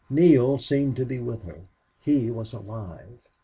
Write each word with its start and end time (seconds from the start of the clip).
Neale 0.09 0.57
seemed 0.57 0.95
to 0.95 1.05
be 1.05 1.19
with 1.19 1.43
her. 1.43 1.67
He 2.01 2.31
was 2.31 2.53
alive. 2.53 3.27